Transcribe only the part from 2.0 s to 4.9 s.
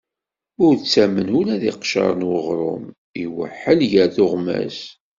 n uɣrum: iweḥḥel ger tuɣmas.